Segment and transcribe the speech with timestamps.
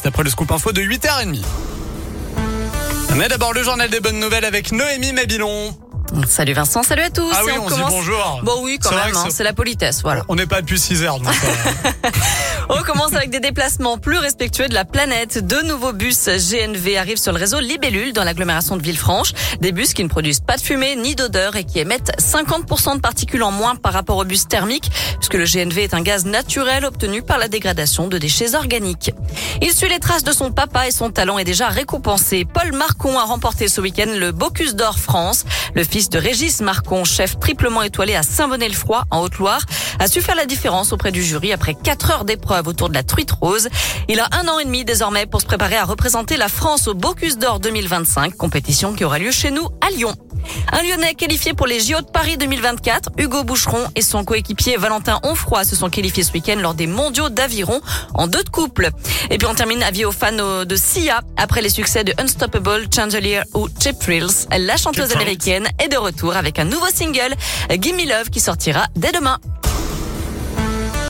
[0.00, 1.42] juste après le scoop info de 8h30.
[3.16, 5.76] Mais d'abord le journal des bonnes nouvelles avec Noémie Mabilon.
[6.26, 7.30] Salut Vincent, salut à tous.
[7.36, 7.90] Ah oui, on, dit commence...
[7.90, 8.40] bonjour.
[8.42, 10.24] Bon oui, quand même, hein, c'est- c'est la politesse, voilà.
[10.28, 11.20] On n'est pas depuis 6 heures.
[11.20, 12.08] donc, euh,
[12.72, 15.44] On commence avec des déplacements plus respectueux de la planète.
[15.44, 19.32] Deux nouveaux bus GNV arrivent sur le réseau Libellule dans l'agglomération de Villefranche.
[19.60, 23.00] Des bus qui ne produisent pas de fumée ni d'odeur et qui émettent 50% de
[23.00, 26.84] particules en moins par rapport aux bus thermiques, puisque le GNV est un gaz naturel
[26.84, 29.12] obtenu par la dégradation de déchets organiques.
[29.60, 32.44] Il suit les traces de son papa et son talent est déjà récompensé.
[32.44, 35.44] Paul Marcon a remporté ce week-end le Bocuse d'Or France.
[35.74, 39.62] Le fils de Régis Marcon, chef triplement étoilé à Saint-Bonnet-le-Froid, en Haute-Loire,
[39.98, 43.02] a su faire la différence auprès du jury après quatre heures d'épreuve autour de la
[43.02, 43.68] truite rose.
[44.08, 46.94] Il a un an et demi désormais pour se préparer à représenter la France au
[46.94, 50.14] Bocuse d'Or 2025, compétition qui aura lieu chez nous à Lyon.
[50.72, 55.20] Un Lyonnais qualifié pour les JO de Paris 2024, Hugo Boucheron et son coéquipier Valentin
[55.22, 57.80] Onfroy se sont qualifiés ce week-end lors des mondiaux d'aviron
[58.14, 58.88] en deux de couple.
[59.30, 63.42] Et puis on termine avis aux fans de Sia après les succès de Unstoppable, Chandelier
[63.54, 64.46] ou Chip Thrills.
[64.56, 67.34] La chanteuse américaine est de retour avec un nouveau single,
[67.78, 69.38] Gimme Love, qui sortira dès demain.